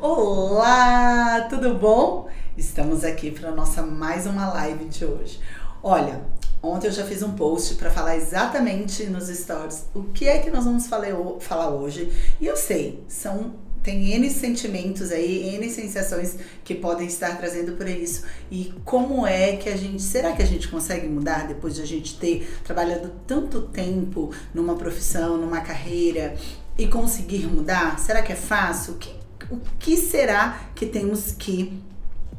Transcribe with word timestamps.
Olá, 0.00 1.48
tudo 1.50 1.74
bom? 1.74 2.28
Estamos 2.56 3.02
aqui 3.02 3.32
para 3.32 3.50
nossa 3.50 3.82
mais 3.82 4.26
uma 4.26 4.46
live 4.50 4.84
de 4.84 5.04
hoje. 5.04 5.40
Olha, 5.82 6.22
ontem 6.62 6.86
eu 6.86 6.92
já 6.92 7.04
fiz 7.04 7.20
um 7.20 7.32
post 7.32 7.74
para 7.74 7.90
falar 7.90 8.16
exatamente 8.16 9.06
nos 9.06 9.26
stories 9.26 9.86
o 9.92 10.04
que 10.04 10.28
é 10.28 10.38
que 10.38 10.50
nós 10.50 10.64
vamos 10.64 10.86
falar 10.86 11.70
hoje. 11.70 12.12
E 12.40 12.46
eu 12.46 12.56
sei, 12.56 13.02
são 13.08 13.54
tem 13.82 14.12
N 14.12 14.30
sentimentos 14.30 15.10
aí, 15.10 15.56
N 15.56 15.68
sensações 15.68 16.36
que 16.62 16.76
podem 16.76 17.08
estar 17.08 17.36
trazendo 17.36 17.72
por 17.72 17.88
isso. 17.88 18.22
E 18.52 18.72
como 18.84 19.26
é 19.26 19.56
que 19.56 19.68
a 19.68 19.76
gente. 19.76 20.00
Será 20.00 20.32
que 20.32 20.42
a 20.42 20.46
gente 20.46 20.68
consegue 20.68 21.08
mudar 21.08 21.48
depois 21.48 21.74
de 21.74 21.82
a 21.82 21.86
gente 21.86 22.16
ter 22.20 22.48
trabalhado 22.62 23.10
tanto 23.26 23.62
tempo 23.62 24.32
numa 24.54 24.76
profissão, 24.76 25.36
numa 25.36 25.60
carreira 25.60 26.36
e 26.76 26.86
conseguir 26.86 27.48
mudar? 27.48 27.98
Será 27.98 28.22
que 28.22 28.32
é 28.32 28.36
fácil? 28.36 28.94
O 28.94 28.98
que 28.98 29.18
o 29.50 29.58
que 29.78 29.96
será 29.96 30.60
que 30.74 30.86
temos 30.86 31.32
que 31.32 31.82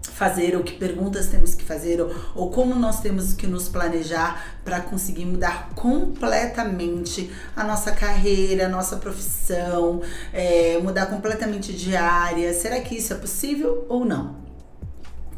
fazer, 0.02 0.56
ou 0.56 0.64
que 0.64 0.74
perguntas 0.74 1.28
temos 1.28 1.56
que 1.56 1.64
fazer, 1.64 2.02
ou, 2.02 2.14
ou 2.36 2.52
como 2.52 2.76
nós 2.76 3.00
temos 3.00 3.34
que 3.34 3.48
nos 3.48 3.70
planejar 3.70 4.60
para 4.66 4.82
conseguir 4.82 5.26
mudar 5.26 5.70
completamente 5.76 7.32
a 7.56 7.64
nossa 7.64 7.92
carreira, 7.92 8.66
a 8.66 8.70
nossa 8.70 8.98
profissão, 8.98 10.02
é, 10.34 10.78
mudar 10.80 11.06
completamente 11.06 11.74
de 11.74 11.96
área. 11.96 12.54
Será 12.54 12.80
que 12.82 12.96
isso 12.96 13.14
é 13.14 13.16
possível 13.16 13.86
ou 13.88 14.04
não? 14.04 14.50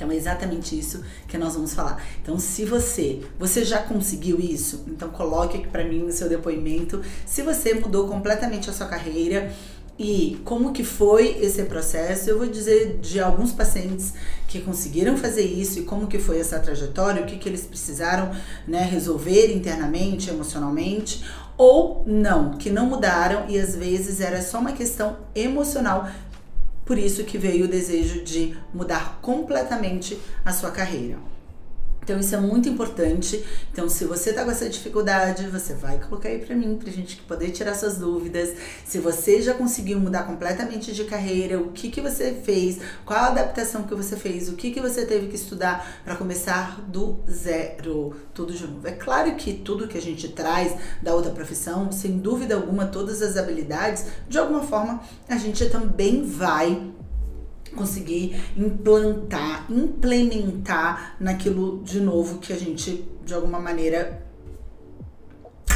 Então 0.02 0.12
é 0.12 0.16
exatamente 0.16 0.78
isso 0.78 1.04
que 1.28 1.38
nós 1.38 1.54
vamos 1.54 1.76
falar. 1.76 2.04
Então, 2.24 2.40
se 2.40 2.66
você, 2.66 3.22
você 3.38 3.64
já 3.64 3.84
conseguiu 3.84 4.40
isso, 4.40 4.84
então 4.88 5.10
coloque 5.10 5.60
aqui 5.60 5.68
para 5.68 5.84
mim 5.84 6.06
o 6.06 6.12
seu 6.12 6.28
depoimento. 6.28 7.04
Se 7.24 7.44
você 7.44 7.76
mudou 7.76 8.08
completamente 8.08 8.68
a 8.68 8.74
sua 8.74 8.88
carreira, 8.88 9.54
e 10.02 10.42
como 10.44 10.74
que 10.74 10.84
foi 10.84 11.38
esse 11.42 11.62
processo? 11.66 12.28
Eu 12.28 12.40
vou 12.40 12.48
dizer 12.48 12.98
de 13.00 13.20
alguns 13.20 13.52
pacientes 13.52 14.16
que 14.48 14.60
conseguiram 14.60 15.16
fazer 15.16 15.44
isso 15.44 15.78
e 15.78 15.84
como 15.84 16.08
que 16.08 16.18
foi 16.18 16.40
essa 16.40 16.60
trajetória, 16.60 17.22
o 17.22 17.26
que 17.28 17.38
que 17.38 17.48
eles 17.48 17.66
precisaram, 17.66 18.32
né, 18.68 18.82
resolver 18.82 19.54
internamente, 19.54 20.32
emocionalmente, 20.32 21.24
ou 21.56 22.04
não, 22.08 22.58
que 22.58 22.72
não 22.72 22.88
mudaram 22.88 23.48
e 23.48 23.60
às 23.60 23.76
vezes 23.76 24.20
era 24.20 24.42
só 24.42 24.58
uma 24.58 24.72
questão 24.72 25.18
emocional. 25.36 26.10
Por 26.84 26.98
isso 26.98 27.24
que 27.24 27.38
veio 27.38 27.66
o 27.66 27.68
desejo 27.68 28.24
de 28.24 28.58
mudar 28.74 29.20
completamente 29.22 30.18
a 30.44 30.52
sua 30.52 30.72
carreira. 30.72 31.31
Então 32.04 32.20
isso 32.20 32.34
é 32.34 32.40
muito 32.40 32.68
importante. 32.68 33.44
Então 33.72 33.88
se 33.88 34.06
você 34.06 34.34
tá 34.34 34.44
com 34.44 34.52
essa 34.52 34.68
dificuldade, 34.68 35.48
você 35.48 35.74
vai 35.74 36.00
colocar 36.00 36.30
aí 36.30 36.40
para 36.40 36.56
mim 36.56 36.76
pra 36.76 36.92
gente 36.92 37.18
poder 37.18 37.52
tirar 37.52 37.76
suas 37.76 37.98
dúvidas. 37.98 38.50
Se 38.86 38.98
você 38.98 39.42
já 39.42 39.54
conseguiu 39.54 40.00
mudar 40.00 40.24
completamente 40.24 40.94
de 40.94 41.04
carreira, 41.04 41.60
o 41.60 41.72
que 41.72 41.90
que 41.90 42.02
você 42.02 42.34
fez? 42.44 42.80
Qual 43.06 43.20
a 43.20 43.28
adaptação 43.28 43.84
que 43.84 43.94
você 43.94 44.16
fez? 44.16 44.50
O 44.50 44.54
que 44.54 44.72
que 44.72 44.82
você 44.82 45.06
teve 45.06 45.28
que 45.28 45.36
estudar 45.36 46.02
para 46.04 46.16
começar 46.16 46.82
do 46.82 47.20
zero, 47.30 48.16
tudo 48.34 48.54
de 48.54 48.66
novo. 48.66 48.88
É 48.88 48.92
claro 48.92 49.36
que 49.36 49.54
tudo 49.54 49.88
que 49.88 49.98
a 49.98 50.02
gente 50.02 50.28
traz 50.30 50.76
da 51.02 51.14
outra 51.14 51.32
profissão, 51.32 51.92
sem 51.92 52.18
dúvida 52.18 52.56
alguma, 52.56 52.88
todas 52.88 53.22
as 53.22 53.38
habilidades, 53.38 54.06
de 54.28 54.38
alguma 54.38 54.64
forma 54.64 55.02
a 55.30 55.38
gente 55.38 55.70
também 55.70 56.24
vai 56.24 56.92
conseguir 57.76 58.42
implantar, 58.56 59.66
implementar 59.70 61.16
naquilo 61.20 61.82
de 61.84 62.00
novo 62.00 62.40
que 62.40 62.54
a 62.54 62.58
gente 62.58 63.06
de 63.26 63.34
alguma 63.34 63.60
maneira 63.60 64.22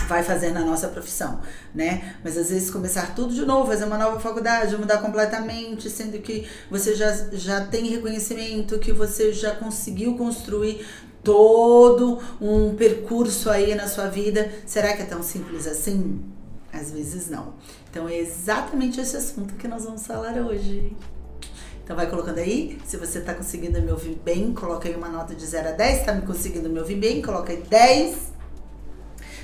vai 0.08 0.24
fazer 0.24 0.52
na 0.52 0.64
nossa 0.64 0.88
profissão, 0.88 1.42
né? 1.74 2.16
Mas 2.24 2.38
às 2.38 2.50
vezes 2.50 2.70
começar 2.70 3.16
tudo 3.16 3.34
de 3.34 3.46
novo, 3.46 3.68
fazer 3.68 3.86
uma 3.86 3.98
nova 3.98 4.20
faculdade, 4.20 4.78
mudar 4.78 5.00
completamente, 5.00 5.90
sendo 5.90 6.20
que 6.20 6.48
você 6.70 6.96
já, 6.96 7.12
já 7.34 7.66
tem 7.66 7.88
reconhecimento, 7.88 8.80
que 8.80 8.92
você 8.92 9.34
já 9.34 9.56
conseguiu 9.56 10.16
construir 10.16 10.86
todo 11.24 12.20
um 12.40 12.76
percurso 12.76 13.50
aí 13.50 13.74
na 13.74 13.88
sua 13.88 14.08
vida. 14.08 14.52
Será 14.66 14.96
que 14.96 15.02
é 15.02 15.06
tão 15.06 15.24
simples 15.24 15.66
assim? 15.66 16.24
Às 16.72 16.92
vezes 16.92 17.30
não. 17.30 17.54
Então 17.90 18.08
é 18.08 18.18
exatamente 18.18 19.00
esse 19.00 19.18
assunto 19.18 19.56
que 19.56 19.68
nós 19.68 19.86
vamos 19.86 20.06
falar 20.06 20.36
hoje. 20.38 20.96
Então 21.86 21.96
vai 21.96 22.10
colocando 22.10 22.40
aí, 22.40 22.80
se 22.84 22.98
você 22.98 23.22
tá 23.22 23.32
conseguindo 23.32 23.80
me 23.80 23.92
ouvir 23.92 24.20
bem, 24.26 24.52
coloca 24.52 24.90
aí 24.90 24.96
uma 24.96 25.08
nota 25.08 25.36
de 25.36 25.46
0 25.46 25.70
a 25.70 25.72
10, 25.72 26.04
tá 26.04 26.14
me 26.14 26.24
conseguindo 26.24 26.68
me 26.68 26.80
ouvir 26.80 26.96
bem, 26.96 27.22
coloca 27.22 27.54
aí 27.54 27.62
10. 27.62 28.34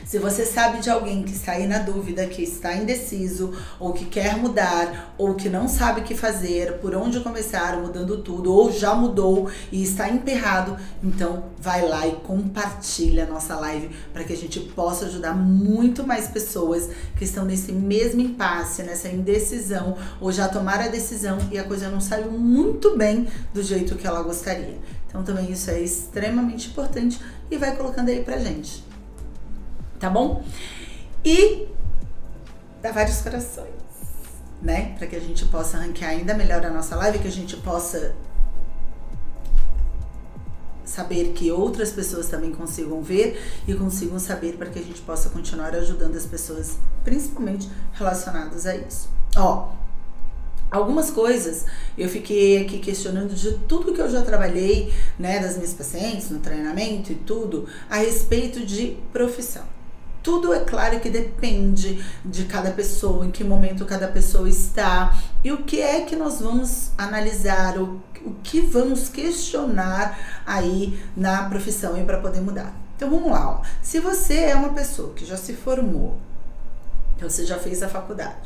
Se 0.06 0.20
você 0.20 0.46
sabe 0.46 0.82
de 0.82 0.90
alguém 0.90 1.24
que 1.24 1.32
está 1.32 1.54
aí 1.54 1.68
na 1.68 1.80
dúvida, 1.80 2.26
que 2.26 2.42
está 2.42 2.76
indeciso, 2.76 3.54
ou 3.80 3.94
que 3.94 4.06
quer 4.06 4.36
mudar, 4.36 5.14
ou 5.18 5.36
que 5.36 5.48
não 5.48 5.68
sabe 5.68 6.02
o 6.02 6.04
que 6.04 6.16
fazer, 6.16 6.80
por 6.80 6.94
onde 6.96 7.20
começar, 7.22 7.78
mudando 7.78 8.18
tudo, 8.18 8.52
ou 8.52 8.72
já 8.72 8.94
mudou 8.94 9.50
e 9.72 9.82
está 9.82 10.10
emperrado, 10.10 10.76
então 11.02 11.46
vai 11.60 11.88
lá 11.88 12.06
e 12.08 12.14
compartilha 12.18 13.24
a 13.24 13.28
nossa 13.28 13.56
live 13.56 13.90
para 14.12 14.24
que 14.24 14.34
a 14.34 14.38
gente 14.38 14.60
possa 14.60 15.06
ajudar 15.06 15.34
muito 15.34 16.06
mais 16.06 16.28
pessoas 16.28 16.90
que 17.18 17.24
estão 17.24 17.46
nesse 17.46 17.72
mesmo 17.72 18.20
impasse, 18.22 18.84
nessa 18.84 19.08
indecisão, 19.08 19.98
ou 20.20 20.32
já 20.32 20.50
tomaram 20.50 20.86
a 20.86 20.90
decisão 20.90 21.38
e 21.52 21.58
a 21.58 21.64
coisa 21.64 21.90
não 21.90 22.02
saiu 22.02 22.32
muito 22.32 22.98
bem 22.98 23.28
do 23.54 23.64
jeito 23.64 23.96
que 23.96 24.06
ela 24.06 24.22
gostaria. 24.24 24.78
Então 25.08 25.24
também 25.24 25.52
isso 25.52 25.70
é 25.70 25.80
extremamente 25.80 26.70
importante 26.70 27.20
e 27.50 27.58
vai 27.58 27.76
colocando 27.76 28.10
aí 28.10 28.24
pra 28.24 28.38
gente 28.38 28.91
tá 30.02 30.10
bom? 30.10 30.44
E 31.24 31.68
dá 32.82 32.92
vários 32.92 33.22
corações, 33.22 33.70
né? 34.60 34.96
Para 34.98 35.06
que 35.06 35.16
a 35.16 35.20
gente 35.20 35.46
possa 35.46 35.78
ranquear 35.78 36.10
ainda 36.10 36.34
melhor 36.34 36.66
a 36.66 36.72
nossa 36.72 36.96
live, 36.96 37.20
que 37.20 37.28
a 37.28 37.32
gente 37.32 37.56
possa 37.58 38.16
saber 40.84 41.34
que 41.34 41.52
outras 41.52 41.92
pessoas 41.92 42.28
também 42.28 42.52
consigam 42.52 43.02
ver 43.02 43.40
e 43.68 43.76
consigam 43.76 44.20
saber 44.20 44.58
para 44.58 44.70
que 44.72 44.80
a 44.80 44.82
gente 44.82 45.02
possa 45.02 45.30
continuar 45.30 45.74
ajudando 45.76 46.18
as 46.18 46.26
pessoas, 46.26 46.78
principalmente 47.04 47.70
relacionadas 47.94 48.66
a 48.66 48.76
isso. 48.76 49.08
Ó, 49.38 49.70
algumas 50.72 51.12
coisas 51.12 51.66
eu 51.96 52.10
fiquei 52.10 52.64
aqui 52.64 52.80
questionando 52.80 53.36
de 53.36 53.54
tudo 53.68 53.94
que 53.94 54.02
eu 54.02 54.10
já 54.10 54.24
trabalhei, 54.24 54.92
né, 55.20 55.40
das 55.40 55.56
minhas 55.56 55.74
pacientes 55.74 56.32
no 56.32 56.40
treinamento 56.40 57.12
e 57.12 57.16
tudo 57.16 57.68
a 57.88 57.98
respeito 57.98 58.66
de 58.66 58.98
profissão. 59.14 59.64
Tudo 60.24 60.54
é 60.54 60.60
claro 60.60 61.00
que 61.00 61.10
depende 61.10 62.04
de 62.24 62.46
cada 62.46 62.72
pessoa, 62.72 63.26
em 63.26 63.32
que 63.32 63.44
momento 63.44 63.86
cada 63.86 64.08
pessoa 64.08 64.48
está 64.48 65.18
e 65.44 65.52
o 65.52 65.64
que 65.64 65.82
é 65.82 66.02
que 66.02 66.16
nós 66.16 66.40
vamos 66.40 66.92
analisar, 66.98 67.78
o, 67.78 68.02
o 68.24 68.36
que 68.44 68.62
vamos 68.62 69.10
questionar 69.10 70.44
aí 70.46 71.04
na 71.18 71.50
profissão 71.50 72.00
e 72.00 72.04
para 72.04 72.20
poder 72.20 72.42
mudar. 72.42 72.72
Então 72.96 73.10
vamos 73.10 73.32
lá, 73.32 73.50
ó. 73.50 73.62
se 73.82 74.00
você 74.00 74.36
é 74.36 74.56
uma 74.56 74.74
pessoa 74.74 75.12
que 75.16 75.26
já 75.26 75.36
se 75.36 75.54
formou, 75.54 76.20
então 77.18 77.28
você 77.28 77.44
já 77.46 77.58
fez 77.58 77.82
a 77.82 77.90
faculdade, 77.90 78.38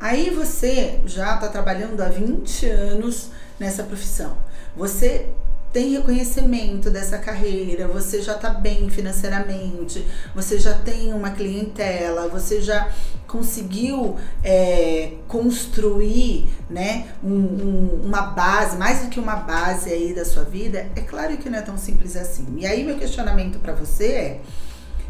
aí 0.00 0.30
você 0.30 1.00
já 1.06 1.36
está 1.36 1.48
trabalhando 1.48 2.00
há 2.00 2.08
20 2.08 2.66
anos 2.66 3.30
nessa 3.58 3.84
profissão, 3.84 4.36
você 4.76 5.28
tem 5.72 5.90
reconhecimento 5.90 6.90
dessa 6.90 7.18
carreira, 7.18 7.86
você 7.86 8.20
já 8.20 8.34
está 8.34 8.50
bem 8.50 8.90
financeiramente, 8.90 10.04
você 10.34 10.58
já 10.58 10.74
tem 10.74 11.12
uma 11.12 11.30
clientela, 11.30 12.28
você 12.28 12.60
já 12.60 12.90
conseguiu 13.26 14.16
é, 14.42 15.12
construir 15.28 16.48
né, 16.68 17.08
um, 17.22 17.28
um, 17.28 18.00
uma 18.04 18.22
base, 18.22 18.76
mais 18.76 19.02
do 19.02 19.08
que 19.08 19.20
uma 19.20 19.36
base 19.36 19.92
aí 19.92 20.12
da 20.12 20.24
sua 20.24 20.42
vida, 20.42 20.90
é 20.96 21.00
claro 21.02 21.36
que 21.36 21.48
não 21.48 21.58
é 21.58 21.62
tão 21.62 21.78
simples 21.78 22.16
assim. 22.16 22.46
E 22.56 22.66
aí 22.66 22.82
meu 22.82 22.98
questionamento 22.98 23.60
para 23.60 23.72
você 23.72 24.06
é, 24.06 24.40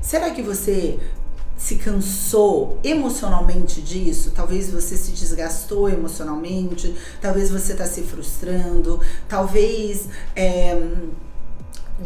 será 0.02 0.30
que 0.30 0.42
você 0.42 0.98
se 1.60 1.76
cansou 1.76 2.80
emocionalmente 2.82 3.82
disso, 3.82 4.32
talvez 4.34 4.70
você 4.70 4.96
se 4.96 5.10
desgastou 5.10 5.90
emocionalmente, 5.90 6.96
talvez 7.20 7.50
você 7.50 7.72
está 7.72 7.84
se 7.84 8.00
frustrando, 8.00 8.98
talvez 9.28 10.06
é, 10.34 10.74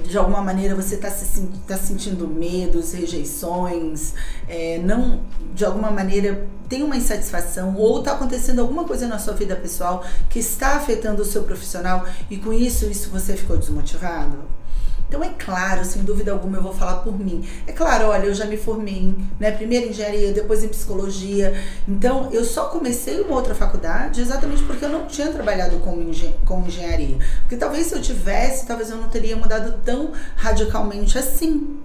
de 0.02 0.18
alguma 0.18 0.42
maneira 0.42 0.74
você 0.74 0.96
está 0.96 1.08
se, 1.08 1.40
tá 1.68 1.76
sentindo 1.76 2.26
medos, 2.26 2.92
rejeições, 2.92 4.14
é, 4.48 4.78
não 4.78 5.20
de 5.54 5.64
alguma 5.64 5.90
maneira 5.90 6.48
tem 6.68 6.82
uma 6.82 6.96
insatisfação 6.96 7.76
ou 7.76 8.00
está 8.00 8.14
acontecendo 8.14 8.58
alguma 8.58 8.82
coisa 8.82 9.06
na 9.06 9.20
sua 9.20 9.34
vida 9.34 9.54
pessoal 9.54 10.04
que 10.28 10.40
está 10.40 10.76
afetando 10.76 11.22
o 11.22 11.24
seu 11.24 11.44
profissional 11.44 12.04
e 12.28 12.38
com 12.38 12.52
isso 12.52 12.86
isso 12.86 13.08
você 13.08 13.36
ficou 13.36 13.56
desmotivado? 13.56 14.63
Então 15.08 15.22
é 15.22 15.30
claro, 15.38 15.84
sem 15.84 16.02
dúvida 16.02 16.32
alguma 16.32 16.58
eu 16.58 16.62
vou 16.62 16.72
falar 16.72 16.96
por 16.96 17.18
mim. 17.18 17.48
É 17.66 17.72
claro, 17.72 18.06
olha, 18.06 18.26
eu 18.26 18.34
já 18.34 18.46
me 18.46 18.56
formei, 18.56 19.14
né, 19.38 19.50
primeiro 19.50 19.86
em 19.86 19.90
engenharia, 19.90 20.32
depois 20.32 20.64
em 20.64 20.68
psicologia. 20.68 21.54
Então 21.86 22.30
eu 22.32 22.44
só 22.44 22.66
comecei 22.66 23.20
uma 23.20 23.36
outra 23.36 23.54
faculdade 23.54 24.20
exatamente 24.20 24.62
porque 24.64 24.84
eu 24.84 24.88
não 24.88 25.06
tinha 25.06 25.30
trabalhado 25.30 25.78
com, 25.78 26.00
engen 26.00 26.34
com 26.44 26.66
engenharia. 26.66 27.18
Porque 27.40 27.56
talvez 27.56 27.86
se 27.86 27.94
eu 27.94 28.02
tivesse, 28.02 28.66
talvez 28.66 28.90
eu 28.90 28.96
não 28.96 29.08
teria 29.08 29.36
mudado 29.36 29.80
tão 29.84 30.12
radicalmente 30.36 31.18
assim. 31.18 31.78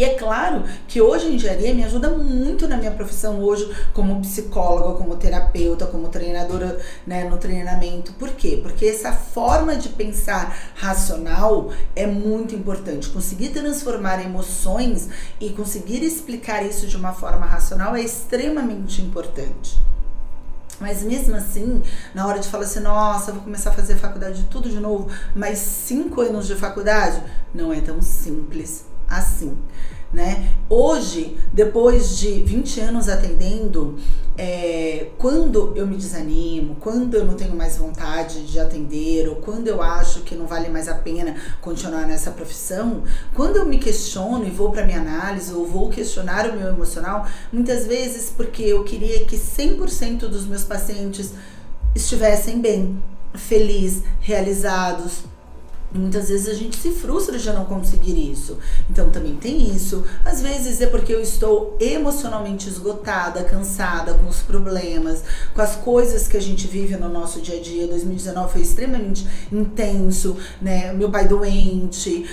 E 0.00 0.04
é 0.04 0.14
claro 0.14 0.64
que 0.88 0.98
hoje 0.98 1.26
a 1.26 1.30
engenharia 1.30 1.74
me 1.74 1.84
ajuda 1.84 2.08
muito 2.08 2.66
na 2.66 2.78
minha 2.78 2.90
profissão 2.90 3.38
hoje 3.42 3.70
como 3.92 4.22
psicóloga, 4.22 4.96
como 4.96 5.14
terapeuta, 5.16 5.86
como 5.86 6.08
treinadora 6.08 6.80
né, 7.06 7.24
no 7.24 7.36
treinamento. 7.36 8.14
Por 8.14 8.30
quê? 8.30 8.58
Porque 8.62 8.86
essa 8.86 9.12
forma 9.12 9.76
de 9.76 9.90
pensar 9.90 10.56
racional 10.74 11.70
é 11.94 12.06
muito 12.06 12.54
importante. 12.54 13.10
Conseguir 13.10 13.50
transformar 13.50 14.24
emoções 14.24 15.10
e 15.38 15.50
conseguir 15.50 16.02
explicar 16.02 16.64
isso 16.64 16.86
de 16.86 16.96
uma 16.96 17.12
forma 17.12 17.44
racional 17.44 17.94
é 17.94 18.00
extremamente 18.00 19.02
importante. 19.02 19.78
Mas 20.80 21.02
mesmo 21.02 21.36
assim, 21.36 21.82
na 22.14 22.26
hora 22.26 22.38
de 22.38 22.48
falar 22.48 22.64
assim, 22.64 22.80
nossa, 22.80 23.32
vou 23.32 23.42
começar 23.42 23.68
a 23.68 23.74
fazer 23.74 23.96
faculdade 23.96 24.46
tudo 24.50 24.70
de 24.70 24.80
novo, 24.80 25.10
mais 25.36 25.58
cinco 25.58 26.22
anos 26.22 26.46
de 26.46 26.54
faculdade, 26.54 27.22
não 27.52 27.70
é 27.70 27.82
tão 27.82 28.00
simples 28.00 28.88
assim 29.10 29.56
né? 30.12 30.50
Hoje, 30.68 31.36
depois 31.52 32.18
de 32.18 32.42
20 32.42 32.80
anos 32.80 33.08
atendendo, 33.08 33.96
é, 34.36 35.08
quando 35.18 35.72
eu 35.76 35.86
me 35.86 35.96
desanimo, 35.96 36.76
quando 36.80 37.14
eu 37.14 37.24
não 37.24 37.34
tenho 37.34 37.54
mais 37.54 37.76
vontade 37.76 38.44
de 38.46 38.58
atender, 38.58 39.28
ou 39.28 39.36
quando 39.36 39.68
eu 39.68 39.80
acho 39.80 40.22
que 40.22 40.34
não 40.34 40.46
vale 40.46 40.68
mais 40.68 40.88
a 40.88 40.94
pena 40.94 41.36
continuar 41.60 42.06
nessa 42.06 42.32
profissão, 42.32 43.04
quando 43.34 43.56
eu 43.56 43.66
me 43.66 43.78
questiono 43.78 44.44
e 44.44 44.50
vou 44.50 44.70
para 44.70 44.84
minha 44.84 45.00
análise, 45.00 45.52
ou 45.54 45.64
vou 45.66 45.88
questionar 45.90 46.48
o 46.50 46.56
meu 46.56 46.68
emocional, 46.68 47.26
muitas 47.52 47.86
vezes 47.86 48.32
porque 48.36 48.62
eu 48.62 48.82
queria 48.82 49.24
que 49.24 49.36
100% 49.36 50.20
dos 50.20 50.44
meus 50.44 50.64
pacientes 50.64 51.32
estivessem 51.94 52.60
bem, 52.60 53.00
felizes, 53.34 54.02
realizados, 54.20 55.22
muitas 55.92 56.28
vezes 56.28 56.48
a 56.48 56.54
gente 56.54 56.76
se 56.76 56.90
frustra 56.92 57.38
de 57.38 57.52
não 57.52 57.64
conseguir 57.64 58.30
isso. 58.30 58.58
Então 58.88 59.10
também 59.10 59.36
tem 59.36 59.74
isso. 59.74 60.04
Às 60.24 60.40
vezes 60.40 60.80
é 60.80 60.86
porque 60.86 61.12
eu 61.12 61.20
estou 61.20 61.76
emocionalmente 61.80 62.68
esgotada, 62.68 63.42
cansada 63.44 64.14
com 64.14 64.28
os 64.28 64.38
problemas, 64.38 65.22
com 65.54 65.60
as 65.60 65.76
coisas 65.76 66.28
que 66.28 66.36
a 66.36 66.40
gente 66.40 66.66
vive 66.66 66.96
no 66.96 67.08
nosso 67.08 67.40
dia 67.40 67.58
a 67.58 67.60
dia. 67.60 67.86
2019 67.88 68.52
foi 68.52 68.62
extremamente 68.62 69.26
intenso, 69.50 70.36
né? 70.60 70.92
Meu 70.92 71.10
pai 71.10 71.26
doente, 71.26 72.24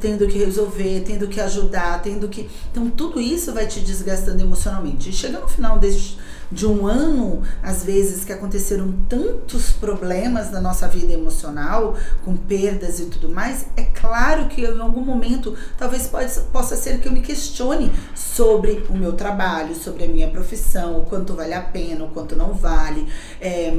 tendo 0.00 0.26
que 0.26 0.38
resolver, 0.38 1.02
tendo 1.06 1.28
que 1.28 1.40
ajudar, 1.40 2.02
tendo 2.02 2.28
que. 2.28 2.48
Então 2.70 2.90
tudo 2.90 3.20
isso 3.20 3.52
vai 3.52 3.66
te 3.66 3.80
desgastando 3.80 4.40
emocionalmente. 4.42 5.10
E 5.10 5.12
chega 5.12 5.38
no 5.38 5.48
final 5.48 5.78
desse 5.78 6.16
de 6.50 6.66
um 6.66 6.86
ano, 6.86 7.42
às 7.62 7.84
vezes, 7.84 8.24
que 8.24 8.32
aconteceram 8.32 8.92
tantos 9.08 9.72
problemas 9.72 10.50
na 10.50 10.60
nossa 10.60 10.86
vida 10.88 11.12
emocional, 11.12 11.96
com 12.24 12.36
perdas 12.36 13.00
e 13.00 13.06
tudo 13.06 13.28
mais, 13.28 13.66
é 13.76 13.82
claro 13.82 14.46
que 14.46 14.62
em 14.62 14.80
algum 14.80 15.04
momento 15.04 15.56
talvez 15.76 16.06
pode, 16.06 16.32
possa 16.52 16.76
ser 16.76 17.00
que 17.00 17.08
eu 17.08 17.12
me 17.12 17.20
questione 17.20 17.92
sobre 18.14 18.84
o 18.88 18.96
meu 18.96 19.12
trabalho, 19.12 19.74
sobre 19.74 20.04
a 20.04 20.08
minha 20.08 20.28
profissão, 20.28 21.00
o 21.00 21.06
quanto 21.06 21.34
vale 21.34 21.54
a 21.54 21.62
pena, 21.62 22.04
o 22.04 22.08
quanto 22.08 22.36
não 22.36 22.52
vale. 22.52 23.06
É, 23.40 23.74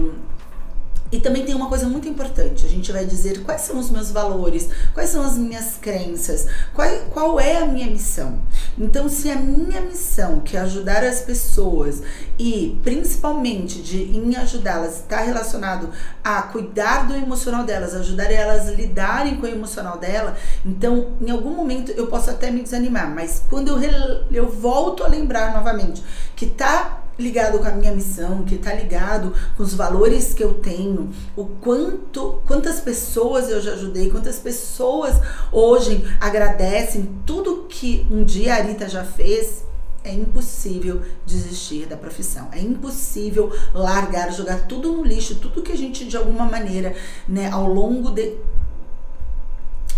e 1.11 1.19
também 1.19 1.45
tem 1.45 1.55
uma 1.55 1.69
coisa 1.69 1.87
muito 1.87 2.07
importante: 2.07 2.65
a 2.65 2.69
gente 2.69 2.91
vai 2.91 3.05
dizer 3.05 3.43
quais 3.43 3.61
são 3.61 3.79
os 3.79 3.89
meus 3.89 4.11
valores, 4.11 4.69
quais 4.93 5.09
são 5.09 5.23
as 5.23 5.37
minhas 5.37 5.77
crenças, 5.79 6.47
qual, 6.73 6.87
qual 7.11 7.39
é 7.39 7.57
a 7.57 7.65
minha 7.65 7.87
missão. 7.87 8.41
Então, 8.77 9.07
se 9.07 9.29
a 9.29 9.35
minha 9.35 9.81
missão, 9.81 10.41
que 10.41 10.57
é 10.57 10.59
ajudar 10.61 11.03
as 11.03 11.21
pessoas 11.21 12.01
e 12.37 12.79
principalmente 12.83 13.81
de 13.81 14.03
em 14.03 14.35
ajudá-las 14.35 14.97
está 14.97 15.21
relacionado 15.21 15.89
a 16.23 16.41
cuidar 16.41 17.07
do 17.07 17.15
emocional 17.15 17.63
delas, 17.63 17.95
ajudar 17.95 18.31
elas 18.31 18.67
a 18.67 18.71
lidarem 18.71 19.37
com 19.37 19.45
o 19.45 19.49
emocional 19.49 19.97
dela, 19.97 20.35
então 20.65 21.13
em 21.21 21.31
algum 21.31 21.51
momento 21.51 21.91
eu 21.91 22.07
posso 22.07 22.29
até 22.29 22.51
me 22.51 22.61
desanimar, 22.61 23.09
mas 23.09 23.43
quando 23.49 23.69
eu, 23.69 24.25
eu 24.31 24.49
volto 24.49 25.03
a 25.03 25.07
lembrar 25.07 25.53
novamente 25.53 26.03
que 26.35 26.45
tá 26.45 27.06
ligado 27.17 27.59
com 27.59 27.67
a 27.67 27.71
minha 27.71 27.91
missão, 27.91 28.43
que 28.43 28.55
está 28.55 28.73
ligado 28.73 29.33
com 29.55 29.63
os 29.63 29.73
valores 29.73 30.33
que 30.33 30.43
eu 30.43 30.55
tenho, 30.55 31.09
o 31.35 31.45
quanto, 31.45 32.41
quantas 32.45 32.79
pessoas 32.79 33.49
eu 33.49 33.61
já 33.61 33.73
ajudei, 33.73 34.09
quantas 34.09 34.37
pessoas 34.37 35.15
hoje 35.51 36.03
agradecem 36.19 37.09
tudo 37.25 37.65
que 37.67 38.07
um 38.11 38.23
dia 38.23 38.53
a 38.53 38.57
Arita 38.57 38.87
já 38.87 39.03
fez. 39.03 39.65
É 40.03 40.13
impossível 40.13 41.01
desistir 41.25 41.85
da 41.85 41.97
profissão. 41.97 42.47
É 42.53 42.61
impossível 42.61 43.51
largar, 43.73 44.31
jogar 44.31 44.65
tudo 44.65 44.89
no 44.91 45.03
lixo, 45.03 45.35
tudo 45.35 45.61
que 45.61 45.71
a 45.71 45.77
gente 45.77 46.05
de 46.05 46.15
alguma 46.15 46.45
maneira, 46.45 46.95
né, 47.27 47.49
ao 47.49 47.67
longo 47.67 48.11
de 48.11 48.37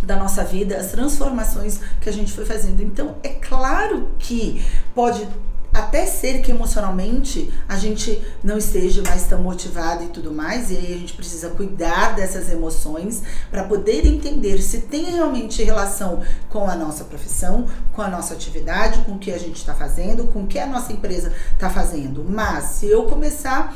da 0.01 0.15
nossa 0.15 0.45
vida, 0.45 0.77
as 0.77 0.91
transformações 0.91 1.81
que 1.99 2.09
a 2.09 2.13
gente 2.13 2.31
foi 2.31 2.45
fazendo. 2.45 2.81
Então, 2.81 3.17
é 3.21 3.29
claro 3.29 4.07
que 4.17 4.65
pode 4.95 5.27
até 5.79 6.05
ser 6.05 6.41
que 6.41 6.51
emocionalmente 6.51 7.51
a 7.67 7.77
gente 7.77 8.21
não 8.43 8.57
esteja 8.57 9.01
mais 9.01 9.23
tão 9.23 9.41
motivado 9.41 10.03
e 10.03 10.07
tudo 10.07 10.31
mais, 10.31 10.71
e 10.71 10.77
aí 10.77 10.93
a 10.93 10.97
gente 10.97 11.13
precisa 11.13 11.49
cuidar 11.49 12.15
dessas 12.15 12.49
emoções 12.49 13.23
para 13.49 13.63
poder 13.63 14.05
entender 14.05 14.61
se 14.61 14.81
tem 14.81 15.05
realmente 15.05 15.63
relação 15.63 16.21
com 16.49 16.69
a 16.69 16.75
nossa 16.75 17.03
profissão, 17.03 17.67
com 17.93 18.01
a 18.01 18.07
nossa 18.07 18.33
atividade, 18.33 19.01
com 19.01 19.13
o 19.13 19.19
que 19.19 19.31
a 19.31 19.37
gente 19.37 19.57
está 19.57 19.73
fazendo, 19.73 20.27
com 20.27 20.43
o 20.43 20.47
que 20.47 20.59
a 20.59 20.67
nossa 20.67 20.93
empresa 20.93 21.33
está 21.53 21.69
fazendo. 21.69 22.25
Mas 22.27 22.65
se 22.65 22.87
eu 22.87 23.03
começar 23.03 23.75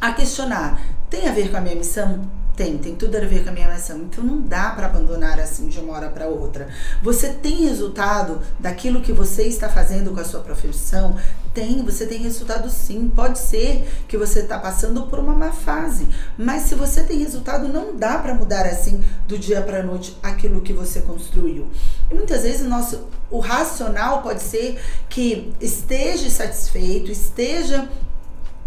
a 0.00 0.12
questionar, 0.12 0.80
tem 1.08 1.28
a 1.28 1.32
ver 1.32 1.50
com 1.50 1.56
a 1.56 1.60
minha 1.60 1.76
missão? 1.76 2.43
Tem, 2.56 2.78
tem 2.78 2.94
tudo 2.94 3.16
a 3.16 3.20
ver 3.20 3.42
com 3.42 3.50
a 3.50 3.52
minha 3.52 3.72
missão. 3.72 3.98
Então 3.98 4.22
não 4.22 4.40
dá 4.40 4.70
para 4.70 4.86
abandonar 4.86 5.40
assim 5.40 5.68
de 5.68 5.80
uma 5.80 5.94
hora 5.94 6.08
para 6.08 6.28
outra. 6.28 6.68
Você 7.02 7.30
tem 7.30 7.66
resultado 7.66 8.40
daquilo 8.60 9.00
que 9.00 9.12
você 9.12 9.42
está 9.44 9.68
fazendo 9.68 10.12
com 10.12 10.20
a 10.20 10.24
sua 10.24 10.40
profissão? 10.40 11.16
Tem, 11.52 11.82
você 11.84 12.06
tem 12.06 12.18
resultado 12.18 12.70
sim. 12.70 13.10
Pode 13.14 13.38
ser 13.40 13.88
que 14.06 14.16
você 14.16 14.40
está 14.40 14.58
passando 14.58 15.06
por 15.08 15.18
uma 15.18 15.34
má 15.34 15.52
fase, 15.52 16.08
mas 16.38 16.62
se 16.62 16.74
você 16.74 17.02
tem 17.02 17.18
resultado, 17.18 17.68
não 17.68 17.96
dá 17.96 18.18
para 18.18 18.34
mudar 18.34 18.66
assim 18.66 19.02
do 19.26 19.36
dia 19.36 19.60
para 19.60 19.82
noite 19.82 20.16
aquilo 20.22 20.60
que 20.60 20.72
você 20.72 21.00
construiu. 21.00 21.68
E 22.10 22.14
muitas 22.14 22.42
vezes 22.42 22.62
o 22.62 22.68
nosso 22.68 23.08
o 23.30 23.40
racional 23.40 24.22
pode 24.22 24.42
ser 24.42 24.80
que 25.08 25.52
esteja 25.60 26.30
satisfeito, 26.30 27.10
esteja 27.10 27.88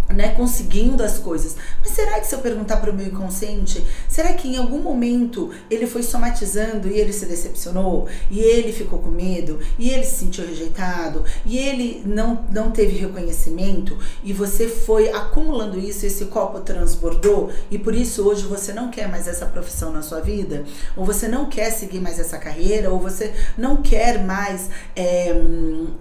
né, 0.09 0.29
conseguindo 0.29 1.03
as 1.03 1.17
coisas. 1.17 1.55
Mas 1.81 1.93
será 1.93 2.19
que 2.19 2.27
se 2.27 2.35
eu 2.35 2.39
perguntar 2.39 2.77
para 2.77 2.91
o 2.91 2.93
meu 2.93 3.07
inconsciente, 3.07 3.85
será 4.07 4.33
que 4.33 4.47
em 4.47 4.57
algum 4.57 4.79
momento 4.79 5.51
ele 5.69 5.87
foi 5.87 6.03
somatizando 6.03 6.87
e 6.87 6.99
ele 6.99 7.13
se 7.13 7.25
decepcionou, 7.25 8.07
e 8.29 8.39
ele 8.39 8.71
ficou 8.71 8.99
com 8.99 9.09
medo, 9.09 9.59
e 9.77 9.89
ele 9.89 10.03
se 10.03 10.19
sentiu 10.19 10.45
rejeitado, 10.45 11.23
e 11.45 11.57
ele 11.57 12.01
não, 12.05 12.45
não 12.51 12.71
teve 12.71 12.97
reconhecimento, 12.97 13.97
e 14.23 14.33
você 14.33 14.67
foi 14.67 15.09
acumulando 15.09 15.79
isso, 15.79 16.05
esse 16.05 16.25
copo 16.25 16.59
transbordou, 16.61 17.51
e 17.69 17.77
por 17.77 17.93
isso 17.93 18.27
hoje 18.27 18.43
você 18.43 18.73
não 18.73 18.89
quer 18.89 19.07
mais 19.07 19.27
essa 19.27 19.45
profissão 19.45 19.91
na 19.91 20.01
sua 20.01 20.19
vida, 20.19 20.63
ou 20.95 21.05
você 21.05 21.27
não 21.27 21.45
quer 21.45 21.71
seguir 21.71 21.99
mais 21.99 22.19
essa 22.19 22.37
carreira, 22.37 22.89
ou 22.89 22.99
você 22.99 23.33
não 23.57 23.77
quer 23.77 24.23
mais, 24.23 24.69
é, 24.95 25.33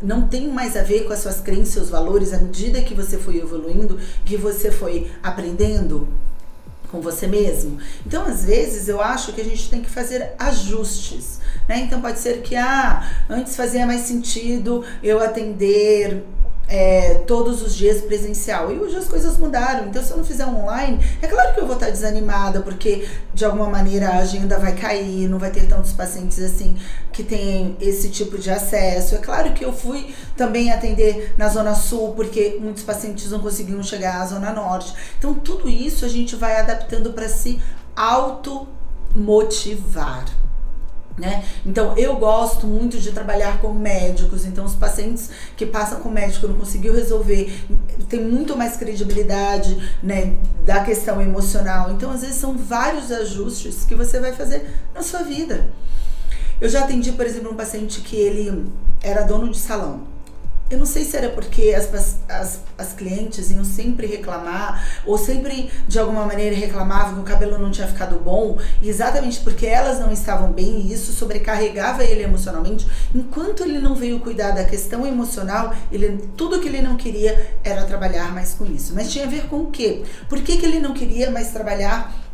não 0.02 0.28
tem 0.28 0.48
mais 0.48 0.76
a 0.76 0.82
ver 0.82 1.04
com 1.04 1.12
as 1.12 1.20
suas 1.20 1.40
crenças, 1.40 1.74
seus 1.76 1.90
valores, 1.90 2.32
à 2.32 2.38
medida 2.38 2.80
que 2.80 2.94
você 2.94 3.18
foi 3.18 3.38
evoluindo, 3.38 3.95
que 4.24 4.36
você 4.36 4.70
foi 4.70 5.10
aprendendo 5.22 6.08
com 6.88 7.00
você 7.00 7.26
mesmo. 7.26 7.78
Então, 8.06 8.24
às 8.24 8.44
vezes, 8.44 8.88
eu 8.88 9.00
acho 9.00 9.32
que 9.32 9.40
a 9.40 9.44
gente 9.44 9.68
tem 9.68 9.82
que 9.82 9.90
fazer 9.90 10.32
ajustes, 10.38 11.40
né? 11.68 11.80
Então, 11.80 12.00
pode 12.00 12.18
ser 12.18 12.42
que, 12.42 12.54
ah, 12.56 13.24
antes 13.28 13.56
fazia 13.56 13.86
mais 13.86 14.02
sentido 14.02 14.84
eu 15.02 15.20
atender 15.20 16.24
é, 16.68 17.22
todos 17.26 17.62
os 17.62 17.74
dias 17.74 18.02
presencial. 18.02 18.70
E 18.72 18.78
hoje 18.78 18.96
as 18.96 19.06
coisas 19.06 19.38
mudaram. 19.38 19.86
Então, 19.86 20.02
se 20.02 20.10
eu 20.10 20.16
não 20.16 20.24
fizer 20.24 20.46
online, 20.46 20.98
é 21.22 21.26
claro 21.26 21.54
que 21.54 21.60
eu 21.60 21.66
vou 21.66 21.76
estar 21.76 21.90
desanimada, 21.90 22.60
porque 22.60 23.06
de 23.32 23.44
alguma 23.44 23.68
maneira 23.68 24.08
a 24.08 24.16
agenda 24.18 24.58
vai 24.58 24.74
cair, 24.74 25.28
não 25.28 25.38
vai 25.38 25.50
ter 25.50 25.66
tantos 25.66 25.92
pacientes 25.92 26.40
assim 26.40 26.76
que 27.12 27.22
têm 27.22 27.76
esse 27.80 28.10
tipo 28.10 28.36
de 28.38 28.50
acesso. 28.50 29.14
É 29.14 29.18
claro 29.18 29.52
que 29.52 29.64
eu 29.64 29.72
fui 29.72 30.14
também 30.36 30.72
atender 30.72 31.34
na 31.36 31.48
Zona 31.48 31.74
Sul, 31.74 32.14
porque 32.14 32.58
muitos 32.60 32.82
pacientes 32.82 33.30
não 33.30 33.40
conseguiam 33.40 33.82
chegar 33.82 34.20
à 34.20 34.26
Zona 34.26 34.52
Norte. 34.52 34.94
Então, 35.18 35.34
tudo 35.34 35.68
isso 35.68 36.04
a 36.04 36.08
gente 36.08 36.36
vai 36.36 36.60
adaptando 36.60 37.12
para 37.12 37.28
se 37.28 37.60
automotivar. 37.94 40.24
Né? 41.18 41.44
Então 41.64 41.96
eu 41.96 42.16
gosto 42.16 42.66
muito 42.66 42.98
de 42.98 43.10
trabalhar 43.10 43.58
com 43.58 43.72
médicos, 43.72 44.44
então 44.44 44.66
os 44.66 44.74
pacientes 44.74 45.30
que 45.56 45.64
passam 45.64 46.00
com 46.00 46.10
médico 46.10 46.46
não 46.46 46.56
conseguiu 46.56 46.92
resolver, 46.92 47.58
tem 48.06 48.22
muito 48.22 48.54
mais 48.54 48.76
credibilidade 48.76 49.94
né, 50.02 50.36
da 50.66 50.84
questão 50.84 51.20
emocional. 51.22 51.90
Então 51.90 52.10
às 52.10 52.20
vezes 52.20 52.36
são 52.36 52.56
vários 52.58 53.10
ajustes 53.10 53.84
que 53.84 53.94
você 53.94 54.20
vai 54.20 54.32
fazer 54.32 54.70
na 54.94 55.02
sua 55.02 55.22
vida. 55.22 55.70
Eu 56.60 56.68
já 56.68 56.80
atendi, 56.84 57.12
por 57.12 57.24
exemplo, 57.24 57.50
um 57.50 57.56
paciente 57.56 58.02
que 58.02 58.16
ele 58.16 58.66
era 59.02 59.22
dono 59.22 59.50
de 59.50 59.58
salão 59.58 60.15
eu 60.68 60.78
não 60.78 60.86
sei 60.86 61.04
se 61.04 61.16
era 61.16 61.28
porque 61.28 61.74
as, 61.76 62.18
as, 62.28 62.60
as 62.76 62.92
clientes 62.92 63.50
iam 63.50 63.64
sempre 63.64 64.06
reclamar, 64.06 64.84
ou 65.06 65.16
sempre 65.16 65.70
de 65.86 65.98
alguma 65.98 66.26
maneira 66.26 66.56
reclamavam 66.56 67.14
que 67.14 67.20
o 67.20 67.22
cabelo 67.22 67.58
não 67.58 67.70
tinha 67.70 67.86
ficado 67.86 68.18
bom, 68.18 68.58
exatamente 68.82 69.40
porque 69.40 69.66
elas 69.66 70.00
não 70.00 70.12
estavam 70.12 70.52
bem 70.52 70.80
e 70.80 70.92
isso 70.92 71.12
sobrecarregava 71.12 72.04
ele 72.04 72.22
emocionalmente. 72.22 72.86
Enquanto 73.14 73.62
ele 73.62 73.78
não 73.78 73.94
veio 73.94 74.18
cuidar 74.18 74.50
da 74.50 74.64
questão 74.64 75.06
emocional, 75.06 75.72
ele, 75.92 76.28
tudo 76.36 76.60
que 76.60 76.68
ele 76.68 76.82
não 76.82 76.96
queria 76.96 77.56
era 77.62 77.84
trabalhar 77.84 78.32
mais 78.32 78.54
com 78.54 78.64
isso. 78.66 78.92
Mas 78.94 79.12
tinha 79.12 79.26
a 79.26 79.28
ver 79.28 79.46
com 79.48 79.58
o 79.58 79.70
quê? 79.70 80.02
Por 80.28 80.40
que, 80.42 80.56
que 80.56 80.66
ele 80.66 80.80
não 80.80 80.92
queria 80.92 81.30
mais 81.30 81.52
trabalhar? 81.52 82.25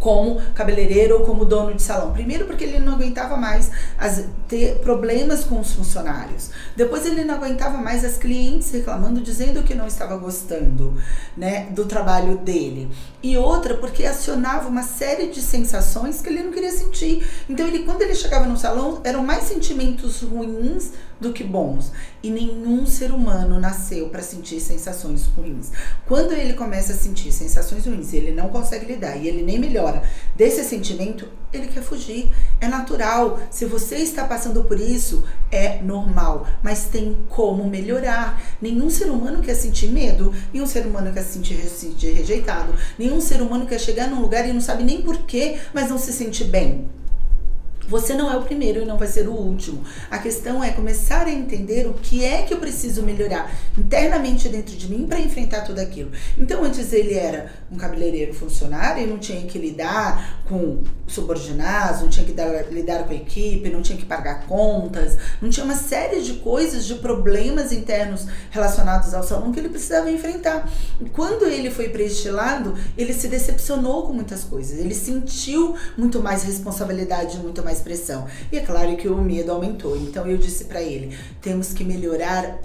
Como 0.00 0.40
cabeleireiro 0.54 1.18
ou 1.18 1.26
como 1.26 1.44
dono 1.44 1.74
de 1.74 1.82
salão. 1.82 2.12
Primeiro 2.12 2.46
porque 2.46 2.64
ele 2.64 2.80
não 2.80 2.94
aguentava 2.94 3.36
mais 3.36 3.70
as, 3.98 4.24
ter 4.48 4.78
problemas 4.78 5.44
com 5.44 5.60
os 5.60 5.72
funcionários. 5.72 6.50
Depois 6.74 7.04
ele 7.06 7.22
não 7.22 7.34
aguentava 7.34 7.76
mais 7.76 8.04
as 8.04 8.16
clientes 8.16 8.72
reclamando, 8.72 9.20
dizendo 9.20 9.62
que 9.62 9.74
não 9.74 9.86
estava 9.86 10.16
gostando, 10.16 10.96
né, 11.36 11.66
do 11.70 11.84
trabalho 11.84 12.38
dele. 12.38 12.90
E 13.22 13.36
outra 13.36 13.74
porque 13.74 14.04
acionava 14.04 14.68
uma 14.68 14.82
série 14.82 15.28
de 15.28 15.42
sensações 15.42 16.22
que 16.22 16.30
ele 16.30 16.42
não 16.42 16.50
queria 16.50 16.72
sentir. 16.72 17.28
Então 17.48 17.68
ele 17.68 17.80
quando 17.80 18.00
ele 18.00 18.14
chegava 18.14 18.46
no 18.46 18.56
salão, 18.56 19.00
eram 19.04 19.22
mais 19.22 19.44
sentimentos 19.44 20.22
ruins 20.22 20.92
do 21.20 21.32
que 21.32 21.44
bons. 21.44 21.92
E 22.22 22.30
nenhum 22.30 22.86
ser 22.86 23.12
humano 23.12 23.60
nasceu 23.60 24.08
para 24.08 24.22
sentir 24.22 24.60
sensações 24.60 25.26
ruins. 25.36 25.70
Quando 26.06 26.32
ele 26.32 26.54
começa 26.54 26.92
a 26.92 26.96
sentir 26.96 27.30
sensações 27.30 27.86
ruins, 27.86 28.12
ele 28.12 28.32
não 28.32 28.48
consegue 28.48 28.86
lidar 28.86 29.16
e 29.16 29.28
ele 29.28 29.42
nem 29.42 29.58
melhora 29.58 30.02
desse 30.34 30.64
sentimento, 30.64 31.28
ele 31.52 31.66
quer 31.66 31.82
fugir. 31.82 32.30
É 32.60 32.68
natural. 32.68 33.40
Se 33.50 33.64
você 33.64 33.96
está 33.96 34.24
passando 34.24 34.64
por 34.64 34.78
isso, 34.78 35.24
é 35.50 35.82
normal. 35.82 36.46
Mas 36.62 36.84
tem 36.84 37.16
como 37.28 37.64
melhorar. 37.68 38.40
Nenhum 38.60 38.88
ser 38.88 39.10
humano 39.10 39.42
quer 39.42 39.54
sentir 39.54 39.88
medo. 39.88 40.32
Nenhum 40.52 40.66
ser 40.66 40.86
humano 40.86 41.12
quer 41.12 41.22
se 41.22 41.38
sentir, 41.38 42.12
rejeitado. 42.12 42.74
Nenhum 42.98 43.20
ser 43.20 43.42
humano 43.42 43.66
quer 43.66 43.80
chegar 43.80 44.08
num 44.08 44.20
lugar 44.20 44.48
e 44.48 44.52
não 44.52 44.60
sabe 44.60 44.84
nem 44.84 45.02
porquê, 45.02 45.58
mas 45.74 45.90
não 45.90 45.98
se 45.98 46.12
sente 46.12 46.44
bem. 46.44 46.88
Você 47.90 48.14
não 48.14 48.32
é 48.32 48.36
o 48.36 48.42
primeiro 48.42 48.80
e 48.80 48.84
não 48.84 48.96
vai 48.96 49.08
ser 49.08 49.28
o 49.28 49.32
último. 49.32 49.82
A 50.08 50.18
questão 50.18 50.62
é 50.62 50.70
começar 50.70 51.26
a 51.26 51.30
entender 51.30 51.88
o 51.88 51.94
que 51.94 52.24
é 52.24 52.42
que 52.42 52.54
eu 52.54 52.58
preciso 52.58 53.02
melhorar 53.02 53.52
internamente 53.76 54.48
dentro 54.48 54.76
de 54.76 54.88
mim 54.88 55.08
para 55.08 55.18
enfrentar 55.18 55.62
tudo 55.62 55.80
aquilo. 55.80 56.12
Então, 56.38 56.62
antes 56.62 56.92
ele 56.92 57.14
era 57.14 57.50
um 57.68 57.76
cabeleireiro 57.76 58.32
funcionário 58.32 59.02
e 59.02 59.06
não 59.08 59.18
tinha 59.18 59.42
que 59.42 59.58
lidar 59.58 60.40
com 60.48 60.84
subordinados, 61.08 62.02
não 62.02 62.08
tinha 62.08 62.24
que 62.24 62.32
dar, 62.32 62.70
lidar 62.70 63.02
com 63.04 63.12
a 63.12 63.16
equipe, 63.16 63.68
não 63.68 63.82
tinha 63.82 63.98
que 63.98 64.06
pagar 64.06 64.46
contas, 64.46 65.18
não 65.42 65.50
tinha 65.50 65.64
uma 65.64 65.74
série 65.74 66.22
de 66.22 66.34
coisas, 66.34 66.86
de 66.86 66.94
problemas 66.94 67.72
internos 67.72 68.24
relacionados 68.52 69.12
ao 69.14 69.24
salão 69.24 69.50
que 69.50 69.58
ele 69.58 69.68
precisava 69.68 70.08
enfrentar. 70.08 70.70
E 71.00 71.08
quando 71.08 71.44
ele 71.44 71.72
foi 71.72 71.88
para 71.88 72.02
este 72.02 72.30
lado, 72.30 72.72
ele 72.96 73.12
se 73.12 73.26
decepcionou 73.26 74.06
com 74.06 74.12
muitas 74.12 74.44
coisas. 74.44 74.78
Ele 74.78 74.94
sentiu 74.94 75.74
muito 75.98 76.20
mais 76.20 76.44
responsabilidade, 76.44 77.36
muito 77.38 77.64
mais 77.64 77.79
expressão. 77.80 78.26
E 78.52 78.58
é 78.58 78.60
claro 78.60 78.96
que 78.96 79.08
o 79.08 79.16
medo 79.16 79.50
aumentou. 79.50 79.96
Então 79.96 80.26
eu 80.26 80.36
disse 80.36 80.64
para 80.64 80.82
ele: 80.82 81.16
temos 81.40 81.72
que 81.72 81.82
melhorar 81.82 82.60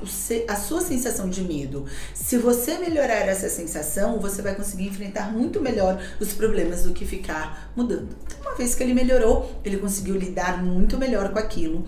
a 0.48 0.56
sua 0.56 0.82
sensação 0.82 1.30
de 1.30 1.42
medo. 1.42 1.86
Se 2.14 2.38
você 2.38 2.78
melhorar 2.78 3.28
essa 3.28 3.50
sensação, 3.50 4.20
você 4.20 4.42
vai 4.42 4.56
conseguir 4.56 4.88
enfrentar 4.88 5.32
muito 5.32 5.62
melhor 5.62 6.02
os 6.20 6.34
problemas 6.34 6.84
do 6.84 6.94
que 6.94 7.06
ficar 7.06 7.72
mudando. 7.76 8.10
Então, 8.26 8.40
uma 8.42 8.56
vez 8.56 8.76
que 8.76 8.84
ele 8.84 8.94
melhorou, 8.94 9.52
ele 9.64 9.78
conseguiu 9.78 10.16
lidar 10.16 10.64
muito 10.64 10.98
melhor 10.98 11.32
com 11.32 11.40
aquilo 11.40 11.86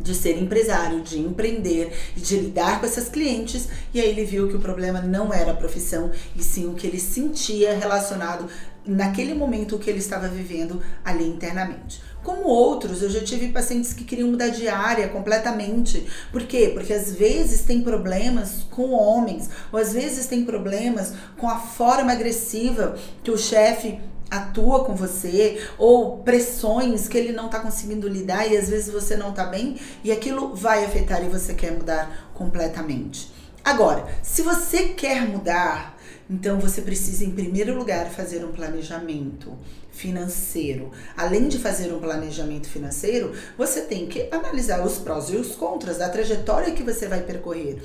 de 0.00 0.14
ser 0.14 0.36
empresário, 0.42 1.02
de 1.02 1.20
empreender, 1.20 1.92
de 2.16 2.36
lidar 2.36 2.80
com 2.80 2.86
essas 2.86 3.08
clientes, 3.08 3.68
e 3.92 4.00
aí 4.00 4.08
ele 4.08 4.24
viu 4.24 4.48
que 4.48 4.56
o 4.56 4.58
problema 4.58 5.00
não 5.00 5.32
era 5.32 5.52
a 5.52 5.56
profissão, 5.56 6.10
e 6.34 6.42
sim 6.42 6.66
o 6.66 6.74
que 6.74 6.86
ele 6.86 6.98
sentia 6.98 7.76
relacionado 7.76 8.48
naquele 8.86 9.34
momento 9.34 9.78
que 9.78 9.88
ele 9.88 9.98
estava 9.98 10.28
vivendo 10.28 10.82
ali 11.04 11.26
internamente. 11.26 12.02
Como 12.22 12.48
outros, 12.48 13.02
eu 13.02 13.10
já 13.10 13.22
tive 13.22 13.48
pacientes 13.48 13.92
que 13.92 14.02
queriam 14.02 14.30
mudar 14.30 14.48
de 14.48 14.66
área 14.66 15.08
completamente. 15.08 16.06
Por 16.32 16.42
quê? 16.44 16.70
Porque 16.72 16.92
às 16.92 17.12
vezes 17.12 17.62
tem 17.62 17.82
problemas 17.82 18.66
com 18.70 18.92
homens, 18.92 19.50
ou 19.70 19.78
às 19.78 19.92
vezes 19.92 20.26
tem 20.26 20.44
problemas 20.44 21.12
com 21.36 21.48
a 21.48 21.58
forma 21.58 22.12
agressiva 22.12 22.96
que 23.22 23.30
o 23.30 23.36
chefe 23.36 24.00
atua 24.30 24.84
com 24.84 24.94
você, 24.94 25.62
ou 25.78 26.18
pressões 26.18 27.06
que 27.06 27.18
ele 27.18 27.32
não 27.32 27.46
está 27.46 27.60
conseguindo 27.60 28.08
lidar 28.08 28.50
e 28.50 28.56
às 28.56 28.70
vezes 28.70 28.92
você 28.92 29.16
não 29.16 29.30
está 29.30 29.44
bem 29.44 29.76
e 30.02 30.10
aquilo 30.10 30.56
vai 30.56 30.84
afetar 30.84 31.22
e 31.22 31.28
você 31.28 31.52
quer 31.52 31.72
mudar 31.72 32.30
completamente. 32.34 33.32
Agora, 33.62 34.06
se 34.22 34.42
você 34.42 34.88
quer 34.88 35.28
mudar, 35.28 35.93
então 36.28 36.58
você 36.58 36.80
precisa, 36.80 37.24
em 37.24 37.30
primeiro 37.30 37.76
lugar, 37.76 38.10
fazer 38.10 38.44
um 38.44 38.52
planejamento 38.52 39.52
financeiro. 39.92 40.90
Além 41.16 41.48
de 41.48 41.58
fazer 41.58 41.92
um 41.92 42.00
planejamento 42.00 42.68
financeiro, 42.68 43.32
você 43.56 43.82
tem 43.82 44.06
que 44.06 44.28
analisar 44.30 44.84
os 44.84 44.98
prós 44.98 45.28
e 45.30 45.36
os 45.36 45.54
contras 45.54 45.98
da 45.98 46.08
trajetória 46.08 46.72
que 46.72 46.82
você 46.82 47.06
vai 47.06 47.22
percorrer. 47.22 47.82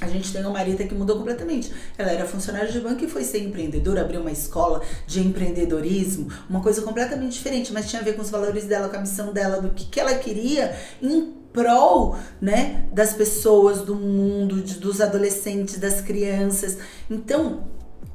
A 0.00 0.08
gente 0.08 0.30
tem 0.32 0.42
uma 0.42 0.50
Marita 0.50 0.84
que 0.84 0.94
mudou 0.94 1.16
completamente. 1.16 1.72
Ela 1.96 2.10
era 2.10 2.26
funcionária 2.26 2.70
de 2.70 2.80
banco 2.80 3.02
e 3.04 3.08
foi 3.08 3.24
ser 3.24 3.42
empreendedora, 3.42 4.02
abriu 4.02 4.20
uma 4.20 4.30
escola 4.30 4.82
de 5.06 5.20
empreendedorismo, 5.20 6.28
uma 6.48 6.60
coisa 6.60 6.82
completamente 6.82 7.32
diferente, 7.32 7.72
mas 7.72 7.88
tinha 7.88 8.02
a 8.02 8.04
ver 8.04 8.14
com 8.14 8.22
os 8.22 8.30
valores 8.30 8.64
dela, 8.64 8.88
com 8.88 8.96
a 8.96 9.00
missão 9.00 9.32
dela, 9.32 9.60
do 9.60 9.70
que, 9.70 9.86
que 9.86 9.98
ela 9.98 10.14
queria 10.14 10.76
em 11.00 11.34
prol 11.52 12.16
né, 12.40 12.84
das 12.92 13.14
pessoas, 13.14 13.80
do 13.80 13.94
mundo, 13.94 14.60
de, 14.60 14.74
dos 14.74 15.00
adolescentes, 15.00 15.78
das 15.78 16.02
crianças. 16.02 16.76
Então, 17.10 17.64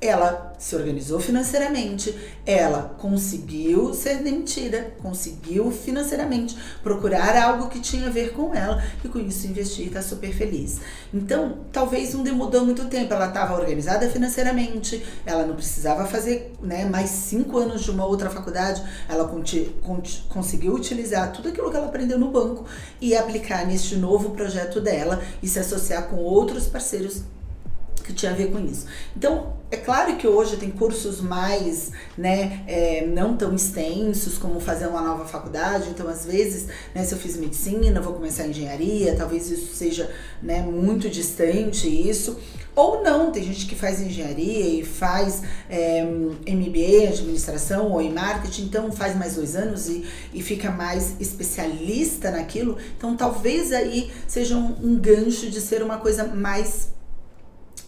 ela 0.01 0.55
se 0.57 0.75
organizou 0.75 1.19
financeiramente, 1.19 2.15
ela 2.43 2.95
conseguiu 2.97 3.93
ser 3.93 4.17
demitida, 4.23 4.93
conseguiu 4.99 5.69
financeiramente 5.69 6.57
procurar 6.81 7.37
algo 7.37 7.69
que 7.69 7.79
tinha 7.79 8.07
a 8.07 8.09
ver 8.09 8.33
com 8.33 8.53
ela 8.53 8.83
e 9.05 9.07
com 9.07 9.19
isso 9.19 9.45
investir 9.45 9.85
e 9.85 9.89
tá 9.91 10.01
super 10.01 10.33
feliz. 10.33 10.79
Então, 11.13 11.59
talvez 11.71 12.15
não 12.15 12.23
demudou 12.23 12.65
muito 12.65 12.85
tempo, 12.85 13.13
ela 13.13 13.27
estava 13.27 13.53
organizada 13.53 14.09
financeiramente, 14.09 15.05
ela 15.23 15.45
não 15.45 15.55
precisava 15.55 16.05
fazer 16.05 16.51
né, 16.59 16.85
mais 16.85 17.11
cinco 17.11 17.59
anos 17.59 17.83
de 17.83 17.91
uma 17.91 18.05
outra 18.05 18.31
faculdade, 18.31 18.81
ela 19.07 19.31
conseguiu 20.29 20.73
utilizar 20.73 21.31
tudo 21.31 21.49
aquilo 21.49 21.69
que 21.69 21.77
ela 21.77 21.85
aprendeu 21.85 22.17
no 22.17 22.31
banco 22.31 22.65
e 22.99 23.15
aplicar 23.15 23.67
neste 23.67 23.95
novo 23.95 24.31
projeto 24.31 24.81
dela 24.81 25.21
e 25.43 25.47
se 25.47 25.59
associar 25.59 26.07
com 26.07 26.15
outros 26.15 26.65
parceiros 26.65 27.21
que 28.03 28.13
tinha 28.13 28.31
a 28.31 28.35
ver 28.35 28.51
com 28.51 28.59
isso. 28.59 28.85
Então, 29.15 29.53
é 29.71 29.77
claro 29.77 30.17
que 30.17 30.27
hoje 30.27 30.57
tem 30.57 30.69
cursos 30.69 31.21
mais, 31.21 31.91
né, 32.17 32.61
é, 32.67 33.05
não 33.05 33.37
tão 33.37 33.55
extensos 33.55 34.37
como 34.37 34.59
fazer 34.59 34.87
uma 34.87 35.01
nova 35.01 35.25
faculdade. 35.25 35.89
Então, 35.89 36.09
às 36.09 36.25
vezes, 36.25 36.67
né, 36.93 37.03
se 37.05 37.13
eu 37.13 37.17
fiz 37.17 37.37
medicina, 37.37 38.01
vou 38.01 38.13
começar 38.13 38.45
engenharia, 38.45 39.15
talvez 39.15 39.49
isso 39.49 39.73
seja, 39.73 40.11
né, 40.43 40.61
muito 40.61 41.09
distante 41.09 41.87
isso. 41.87 42.37
Ou 42.75 43.01
não, 43.03 43.31
tem 43.31 43.43
gente 43.43 43.65
que 43.65 43.75
faz 43.75 44.01
engenharia 44.01 44.79
e 44.79 44.83
faz 44.83 45.41
é, 45.69 46.03
MBA, 46.03 47.09
administração 47.09 47.91
ou 47.91 48.01
em 48.01 48.11
marketing, 48.11 48.63
então 48.63 48.91
faz 48.91 49.15
mais 49.15 49.35
dois 49.35 49.55
anos 49.55 49.87
e, 49.87 50.05
e 50.33 50.41
fica 50.41 50.69
mais 50.69 51.15
especialista 51.19 52.29
naquilo. 52.29 52.77
Então, 52.97 53.15
talvez 53.15 53.71
aí 53.71 54.11
seja 54.27 54.55
um, 54.57 54.75
um 54.83 54.95
gancho 54.99 55.49
de 55.49 55.61
ser 55.61 55.81
uma 55.81 55.97
coisa 55.97 56.25
mais 56.25 56.89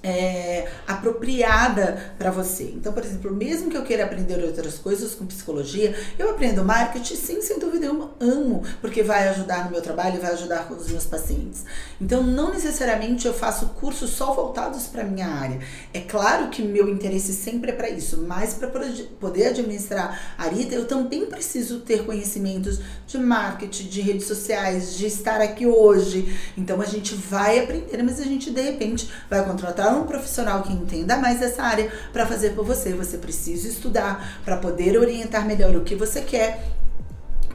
é, 0.03 0.67
apropriada 0.85 2.13
para 2.19 2.29
você. 2.29 2.65
Então, 2.75 2.91
por 2.91 3.03
exemplo, 3.03 3.33
mesmo 3.33 3.69
que 3.71 3.77
eu 3.77 3.83
queira 3.83 4.03
aprender 4.03 4.43
outras 4.43 4.77
coisas 4.77 5.15
com 5.15 5.25
psicologia, 5.25 5.95
eu 6.19 6.31
aprendo 6.31 6.63
marketing, 6.63 7.15
sim, 7.15 7.41
sem 7.41 7.57
dúvida 7.57 7.85
eu 7.85 8.11
amo, 8.19 8.63
porque 8.81 9.01
vai 9.01 9.29
ajudar 9.29 9.65
no 9.65 9.71
meu 9.71 9.81
trabalho, 9.81 10.19
vai 10.19 10.33
ajudar 10.33 10.67
com 10.67 10.73
os 10.73 10.89
meus 10.89 11.05
pacientes. 11.05 11.63
Então, 12.01 12.21
não 12.21 12.51
necessariamente 12.51 13.25
eu 13.25 13.33
faço 13.33 13.67
cursos 13.79 14.09
só 14.09 14.33
voltados 14.33 14.87
para 14.87 15.05
minha 15.05 15.27
área. 15.27 15.59
É 15.93 16.01
claro 16.01 16.49
que 16.49 16.61
meu 16.61 16.89
interesse 16.89 17.33
sempre 17.33 17.71
é 17.71 17.73
para 17.73 17.89
isso, 17.89 18.25
mas 18.27 18.53
para 18.53 18.67
poder 18.67 19.47
administrar 19.47 20.35
a 20.37 20.43
Arita, 20.43 20.75
eu 20.75 20.85
também 20.85 21.25
preciso 21.25 21.79
ter 21.79 22.05
conhecimentos 22.05 22.81
de 23.07 23.17
marketing, 23.17 23.87
de 23.87 24.01
redes 24.01 24.27
sociais, 24.27 24.97
de 24.97 25.05
estar 25.05 25.39
aqui 25.39 25.65
hoje. 25.65 26.37
Então, 26.57 26.81
a 26.81 26.85
gente 26.85 27.15
vai 27.15 27.59
aprender, 27.59 28.03
mas 28.03 28.19
a 28.19 28.25
gente 28.25 28.51
de 28.51 28.61
repente 28.61 29.09
vai 29.29 29.45
contratar 29.45 29.92
um 29.93 30.05
profissional 30.05 30.61
que 30.63 30.73
entenda 30.73 31.17
mais 31.17 31.39
dessa 31.39 31.63
área 31.63 31.91
para 32.11 32.25
fazer 32.25 32.51
por 32.51 32.65
você. 32.65 32.93
Você 32.93 33.17
precisa 33.17 33.67
estudar 33.67 34.41
para 34.43 34.57
poder 34.57 34.97
orientar 34.97 35.45
melhor 35.45 35.75
o 35.75 35.81
que 35.81 35.95
você 35.95 36.21
quer 36.21 36.73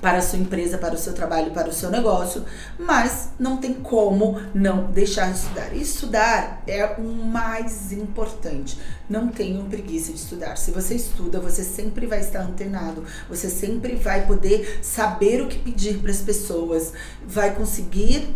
para 0.01 0.19
a 0.19 0.23
sua 0.23 0.39
empresa, 0.39 0.79
para 0.79 0.95
o 0.95 0.99
seu 0.99 1.13
trabalho, 1.13 1.51
para 1.51 1.69
o 1.69 1.73
seu 1.73 1.91
negócio, 1.91 2.45
mas 2.79 3.31
não 3.39 3.57
tem 3.57 3.75
como 3.75 4.41
não 4.55 4.85
deixar 4.93 5.33
de 5.33 5.39
estudar. 5.39 5.75
E 5.75 5.83
estudar 5.83 6.63
é 6.67 6.97
o 6.99 7.03
mais 7.03 7.93
importante. 7.93 8.79
Não 9.09 9.29
tenham 9.29 9.65
preguiça 9.69 10.13
de 10.13 10.19
estudar. 10.19 10.57
Se 10.57 10.71
você 10.71 10.95
estuda, 10.95 11.41
você 11.41 11.65
sempre 11.65 12.07
vai 12.07 12.21
estar 12.21 12.41
antenado, 12.41 13.05
você 13.29 13.49
sempre 13.49 13.97
vai 13.97 14.27
poder 14.27 14.81
saber 14.83 15.43
o 15.43 15.49
que 15.49 15.59
pedir 15.59 15.99
para 15.99 16.11
as 16.11 16.21
pessoas, 16.21 16.93
vai 17.27 17.55
conseguir 17.55 18.29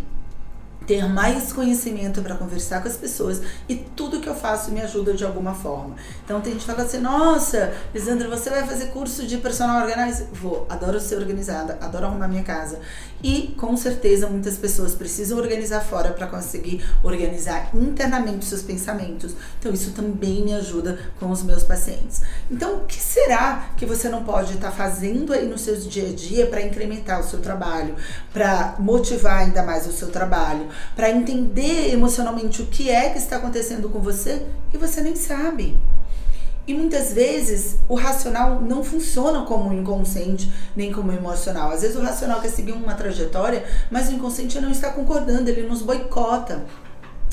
ter 0.85 1.07
mais 1.07 1.51
conhecimento 1.53 2.21
para 2.21 2.35
conversar 2.35 2.81
com 2.81 2.87
as 2.87 2.97
pessoas 2.97 3.41
e 3.67 3.75
tudo 3.75 4.19
que 4.19 4.27
eu 4.27 4.35
faço 4.35 4.71
me 4.71 4.81
ajuda 4.81 5.13
de 5.13 5.23
alguma 5.23 5.53
forma. 5.53 5.95
Então 6.23 6.41
tem 6.41 6.53
gente 6.53 6.65
que 6.65 6.71
fala 6.71 6.83
assim: 6.83 6.99
"Nossa, 6.99 7.73
Lisandra, 7.93 8.27
você 8.29 8.49
vai 8.49 8.65
fazer 8.65 8.87
curso 8.87 9.25
de 9.25 9.37
personal 9.37 9.81
organizer?" 9.81 10.27
Vou, 10.33 10.65
adoro 10.69 10.99
ser 10.99 11.15
organizada, 11.15 11.77
adoro 11.81 12.05
arrumar 12.05 12.27
minha 12.27 12.43
casa. 12.43 12.79
E 13.23 13.55
com 13.57 13.77
certeza 13.77 14.27
muitas 14.27 14.57
pessoas 14.57 14.93
precisam 14.93 15.37
organizar 15.37 15.79
fora 15.79 16.11
para 16.11 16.27
conseguir 16.27 16.83
organizar 17.01 17.69
internamente 17.73 18.43
seus 18.43 18.61
pensamentos. 18.61 19.33
Então 19.59 19.71
isso 19.71 19.91
também 19.91 20.43
me 20.43 20.53
ajuda 20.53 20.99
com 21.19 21.31
os 21.31 21.41
meus 21.41 21.63
pacientes. 21.63 22.21
Então, 22.51 22.77
o 22.77 22.85
que 22.85 22.99
será 23.01 23.69
que 23.77 23.85
você 23.85 24.09
não 24.09 24.23
pode 24.23 24.55
estar 24.55 24.71
tá 24.71 24.75
fazendo 24.75 25.33
aí 25.33 25.47
no 25.47 25.57
seu 25.57 25.75
dia 25.75 26.09
a 26.09 26.13
dia 26.13 26.47
para 26.47 26.61
incrementar 26.61 27.19
o 27.19 27.23
seu 27.23 27.39
trabalho, 27.39 27.95
para 28.33 28.75
motivar 28.79 29.39
ainda 29.39 29.63
mais 29.63 29.87
o 29.87 29.91
seu 29.91 30.09
trabalho? 30.09 30.67
Para 30.95 31.09
entender 31.09 31.91
emocionalmente 31.91 32.61
o 32.61 32.67
que 32.67 32.89
é 32.89 33.09
que 33.09 33.17
está 33.17 33.37
acontecendo 33.37 33.89
com 33.89 33.99
você 33.99 34.45
e 34.73 34.77
você 34.77 35.01
nem 35.01 35.15
sabe. 35.15 35.77
E 36.65 36.73
muitas 36.73 37.11
vezes 37.11 37.77
o 37.89 37.95
racional 37.95 38.61
não 38.61 38.83
funciona 38.83 39.41
como 39.41 39.69
o 39.69 39.73
inconsciente 39.73 40.49
nem 40.75 40.93
como 40.93 41.11
emocional. 41.11 41.71
Às 41.71 41.81
vezes 41.81 41.97
o 41.97 42.01
racional 42.01 42.39
quer 42.39 42.49
seguir 42.49 42.71
uma 42.71 42.93
trajetória, 42.93 43.65
mas 43.91 44.07
o 44.07 44.13
inconsciente 44.13 44.59
não 44.61 44.71
está 44.71 44.89
concordando, 44.89 45.49
ele 45.49 45.67
nos 45.67 45.81
boicota. 45.81 46.63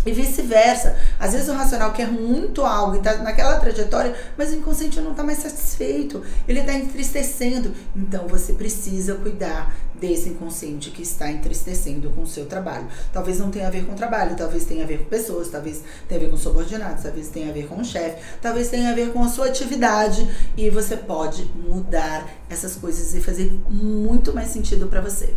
E 0.05 0.13
vice-versa. 0.13 0.97
Às 1.19 1.33
vezes 1.33 1.49
o 1.49 1.53
racional 1.53 1.93
quer 1.93 2.09
muito 2.09 2.65
algo 2.65 2.95
e 2.95 2.99
está 2.99 3.19
naquela 3.19 3.59
trajetória, 3.61 4.15
mas 4.37 4.51
o 4.51 4.57
inconsciente 4.57 5.01
não 5.01 5.11
está 5.11 5.23
mais 5.23 5.39
satisfeito. 5.39 6.23
Ele 6.49 6.61
está 6.61 6.73
entristecendo. 6.73 7.73
Então 7.95 8.27
você 8.27 8.55
precisa 8.55 9.15
cuidar 9.15 9.75
desse 10.01 10.31
inconsciente 10.31 10.91
que 10.91 11.03
está 11.03 11.31
entristecendo 11.31 12.11
com 12.11 12.23
o 12.23 12.27
seu 12.27 12.47
trabalho. 12.47 12.89
Talvez 13.13 13.39
não 13.39 13.51
tenha 13.51 13.69
a 13.69 13.71
ver 13.71 13.85
com 13.85 13.95
trabalho, 13.95 14.35
talvez 14.35 14.65
tenha 14.65 14.83
a 14.83 14.87
ver 14.87 15.01
com 15.01 15.05
pessoas, 15.05 15.49
talvez 15.49 15.83
tenha 16.09 16.19
a 16.19 16.25
ver 16.25 16.31
com 16.31 16.37
subordinados, 16.39 17.03
talvez 17.03 17.29
tenha 17.29 17.51
a 17.51 17.53
ver 17.53 17.67
com 17.69 17.81
o 17.81 17.85
chefe, 17.85 18.17
talvez 18.41 18.69
tenha 18.69 18.91
a 18.91 18.95
ver 18.95 19.13
com 19.13 19.23
a 19.23 19.29
sua 19.29 19.47
atividade 19.47 20.27
e 20.57 20.71
você 20.71 20.97
pode 20.97 21.45
mudar 21.55 22.27
essas 22.49 22.77
coisas 22.77 23.15
e 23.15 23.21
fazer 23.21 23.53
muito 23.69 24.33
mais 24.33 24.49
sentido 24.49 24.87
para 24.87 25.03
você. 25.03 25.35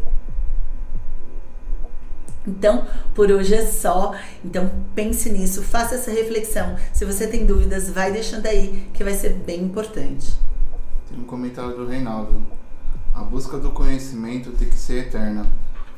Então, 2.46 2.86
por 3.16 3.32
hoje 3.32 3.56
é 3.56 3.66
só. 3.66 4.14
Então, 4.44 4.70
pense 4.94 5.30
nisso, 5.30 5.62
faça 5.64 5.96
essa 5.96 6.12
reflexão. 6.12 6.76
Se 6.92 7.06
você 7.06 7.28
tem 7.28 7.46
dúvidas, 7.46 7.90
vai 7.90 8.12
deixando 8.12 8.46
aí, 8.46 8.88
que 8.94 9.04
vai 9.04 9.14
ser 9.14 9.34
bem 9.34 9.64
importante. 9.64 10.34
Tem 11.10 11.18
um 11.18 11.24
comentário 11.24 11.76
do 11.76 11.88
Reinaldo. 11.88 12.44
A 13.14 13.24
busca 13.24 13.58
do 13.58 13.72
conhecimento 13.72 14.52
tem 14.52 14.68
que 14.68 14.78
ser 14.78 15.08
eterna. 15.08 15.46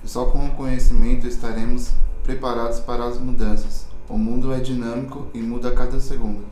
E 0.04 0.08
só 0.08 0.25
com 0.25 0.46
o 0.46 0.52
conhecimento 0.52 1.28
estaremos 1.28 1.92
preparados 2.24 2.80
para 2.80 3.06
as 3.06 3.18
mudanças. 3.18 3.86
O 4.08 4.18
mundo 4.18 4.54
é 4.54 4.60
dinâmico 4.60 5.28
e 5.34 5.40
muda 5.40 5.70
a 5.70 5.74
cada 5.74 6.00
segundo. 6.00 6.46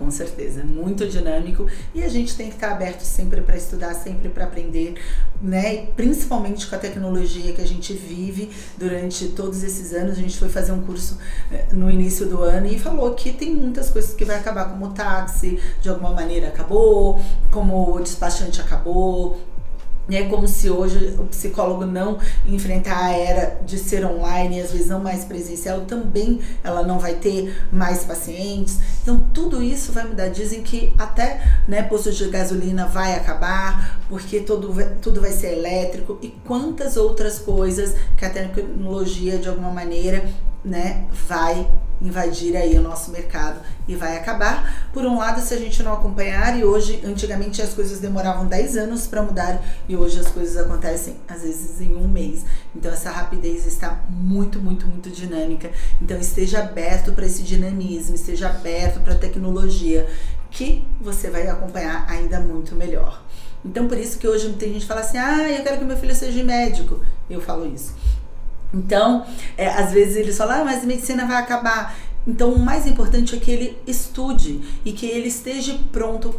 Com 0.00 0.10
certeza, 0.10 0.64
muito 0.64 1.06
dinâmico 1.06 1.66
e 1.94 2.02
a 2.02 2.08
gente 2.08 2.34
tem 2.34 2.48
que 2.48 2.54
estar 2.54 2.72
aberto 2.72 3.02
sempre 3.02 3.42
para 3.42 3.54
estudar, 3.54 3.92
sempre 3.92 4.30
para 4.30 4.44
aprender, 4.44 4.94
né? 5.42 5.74
E 5.74 5.86
principalmente 5.88 6.66
com 6.66 6.74
a 6.74 6.78
tecnologia 6.78 7.52
que 7.52 7.60
a 7.60 7.66
gente 7.66 7.92
vive 7.92 8.50
durante 8.78 9.28
todos 9.28 9.62
esses 9.62 9.92
anos. 9.92 10.12
A 10.12 10.22
gente 10.22 10.38
foi 10.38 10.48
fazer 10.48 10.72
um 10.72 10.80
curso 10.80 11.18
eh, 11.52 11.66
no 11.72 11.90
início 11.90 12.24
do 12.26 12.42
ano 12.42 12.66
e 12.66 12.78
falou 12.78 13.14
que 13.14 13.30
tem 13.30 13.54
muitas 13.54 13.90
coisas 13.90 14.14
que 14.14 14.24
vai 14.24 14.36
acabar, 14.36 14.70
como 14.70 14.86
o 14.86 14.92
táxi, 14.94 15.60
de 15.82 15.90
alguma 15.90 16.12
maneira 16.12 16.48
acabou, 16.48 17.20
como 17.50 17.94
o 17.94 18.00
despachante 18.00 18.58
acabou, 18.58 19.38
é 20.08 20.24
como 20.24 20.48
se 20.48 20.68
hoje 20.68 21.14
o 21.18 21.24
psicólogo 21.24 21.86
não 21.86 22.18
enfrentar 22.46 23.04
a 23.04 23.12
era 23.12 23.60
de 23.64 23.78
ser 23.78 24.04
online 24.04 24.58
e 24.58 24.60
às 24.60 24.72
vezes 24.72 24.88
não 24.88 25.00
mais 25.00 25.24
presencial, 25.24 25.82
também 25.82 26.40
ela 26.64 26.82
não 26.82 26.98
vai 26.98 27.14
ter 27.14 27.64
mais 27.70 28.04
pacientes. 28.04 28.78
Então 29.02 29.20
tudo 29.32 29.62
isso 29.62 29.92
vai 29.92 30.04
mudar. 30.04 30.28
Dizem 30.28 30.62
que 30.62 30.92
até 30.98 31.62
né, 31.68 31.82
posto 31.82 32.10
de 32.10 32.28
gasolina 32.28 32.86
vai 32.86 33.14
acabar, 33.14 34.00
porque 34.08 34.40
tudo, 34.40 34.74
tudo 35.00 35.20
vai 35.20 35.30
ser 35.30 35.52
elétrico 35.58 36.18
e 36.22 36.28
quantas 36.44 36.96
outras 36.96 37.38
coisas 37.38 37.94
que 38.16 38.24
a 38.24 38.30
tecnologia 38.30 39.38
de 39.38 39.48
alguma 39.48 39.70
maneira 39.70 40.28
né, 40.64 41.04
vai 41.28 41.66
invadir 42.00 42.56
aí 42.56 42.76
o 42.78 42.82
nosso 42.82 43.10
mercado 43.10 43.60
e 43.86 43.94
vai 43.94 44.16
acabar. 44.16 44.88
Por 44.92 45.04
um 45.04 45.18
lado, 45.18 45.40
se 45.40 45.52
a 45.54 45.58
gente 45.58 45.82
não 45.82 45.92
acompanhar, 45.92 46.58
e 46.58 46.64
hoje, 46.64 47.00
antigamente 47.04 47.60
as 47.60 47.74
coisas 47.74 48.00
demoravam 48.00 48.46
10 48.46 48.76
anos 48.76 49.06
para 49.06 49.22
mudar 49.22 49.62
e 49.88 49.96
hoje 49.96 50.18
as 50.18 50.28
coisas 50.28 50.56
acontecem 50.56 51.16
às 51.28 51.42
vezes 51.42 51.80
em 51.80 51.94
um 51.94 52.08
mês. 52.08 52.44
Então 52.74 52.90
essa 52.92 53.10
rapidez 53.10 53.66
está 53.66 54.00
muito, 54.08 54.58
muito, 54.58 54.86
muito 54.86 55.10
dinâmica. 55.10 55.70
Então 56.00 56.18
esteja 56.18 56.60
aberto 56.60 57.12
para 57.12 57.26
esse 57.26 57.42
dinamismo, 57.42 58.14
esteja 58.14 58.48
aberto 58.48 59.00
para 59.00 59.14
a 59.14 59.18
tecnologia 59.18 60.08
que 60.50 60.84
você 61.00 61.30
vai 61.30 61.46
acompanhar 61.48 62.06
ainda 62.08 62.40
muito 62.40 62.74
melhor. 62.74 63.22
Então 63.64 63.86
por 63.86 63.98
isso 63.98 64.18
que 64.18 64.26
hoje 64.26 64.50
tem 64.54 64.72
gente 64.72 64.82
que 64.82 64.88
fala 64.88 65.00
assim: 65.00 65.18
"Ah, 65.18 65.48
eu 65.50 65.62
quero 65.62 65.78
que 65.78 65.84
meu 65.84 65.96
filho 65.96 66.14
seja 66.14 66.42
médico". 66.42 67.00
Eu 67.28 67.40
falo 67.40 67.66
isso. 67.66 67.94
Então, 68.72 69.26
é, 69.56 69.68
às 69.68 69.92
vezes 69.92 70.16
eles 70.16 70.36
falam, 70.36 70.62
ah, 70.62 70.64
mas 70.64 70.84
medicina 70.84 71.26
vai 71.26 71.36
acabar. 71.36 71.94
Então, 72.26 72.52
o 72.52 72.58
mais 72.58 72.86
importante 72.86 73.34
é 73.34 73.38
que 73.38 73.50
ele 73.50 73.78
estude 73.86 74.60
e 74.84 74.92
que 74.92 75.06
ele 75.06 75.28
esteja 75.28 75.78
pronto 75.90 76.34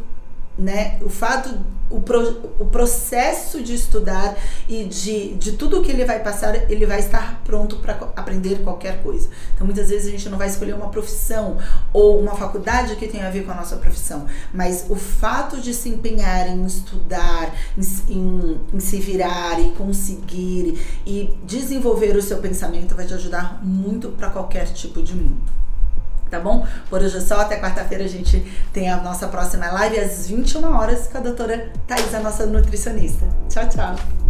né? 0.58 1.00
O 1.02 1.10
fato, 1.10 1.50
o, 1.90 2.02
pro, 2.02 2.52
o 2.60 2.66
processo 2.66 3.62
de 3.62 3.74
estudar 3.74 4.38
e 4.68 4.84
de, 4.84 5.34
de 5.36 5.54
tudo 5.54 5.82
que 5.82 5.92
ele 5.92 6.06
vai 6.06 6.20
passar, 6.20 6.70
ele 6.70 6.86
vai 6.86 7.00
estar 7.00 7.42
pronto 7.44 7.78
para 7.78 7.94
aprender 8.16 8.62
qualquer 8.64 9.02
coisa. 9.02 9.30
Então, 9.54 9.66
muitas 9.66 9.90
vezes 9.90 10.08
a 10.08 10.12
gente 10.12 10.30
não 10.30 10.38
vai 10.38 10.48
escolher 10.48 10.74
uma 10.74 10.90
profissão 10.90 11.58
ou 11.94 12.20
uma 12.20 12.36
faculdade 12.36 12.96
que 12.96 13.08
tenha 13.08 13.28
a 13.28 13.32
ver 13.32 13.46
com 13.46 13.52
a 13.52 13.56
nossa 13.56 13.78
profissão, 13.78 14.26
mas 14.54 14.86
o 14.90 14.96
fato 14.96 15.60
de 15.60 15.74
se 15.74 15.90
empenhar 15.90 16.48
em 16.48 16.66
estudar, 16.66 17.54
em, 17.78 18.14
em, 18.14 18.62
em 18.74 18.80
se 18.80 19.00
virar 19.00 19.60
e 19.60 19.72
conseguir 19.72 20.80
e 21.06 21.34
desenvolver 21.44 22.16
o 22.16 22.22
seu 22.22 22.38
pensamento 22.38 22.96
vai 22.96 23.06
te 23.06 23.14
ajudar 23.14 23.64
muito 23.64 24.10
para 24.10 24.30
qualquer 24.30 24.66
tipo 24.74 25.02
de 25.02 25.16
mundo 25.16 25.62
tá 26.32 26.39
bom? 26.39 26.65
Por 26.89 27.02
hoje 27.02 27.17
é 27.17 27.22
só, 27.22 27.41
até 27.41 27.60
quarta-feira 27.60 28.06
a 28.06 28.08
gente 28.08 28.39
tem 28.74 28.89
a 28.89 28.98
nossa 28.98 29.28
próxima 29.28 29.70
live 29.72 30.00
às 30.00 30.28
21 30.28 30.76
horas 30.76 31.08
com 31.08 31.17
a 31.17 31.22
doutora 31.22 31.72
Thais, 31.86 32.15
a 32.15 32.20
nossa 32.22 32.46
nutricionista. 32.46 33.28
Tchau, 33.50 33.67
tchau! 33.70 34.21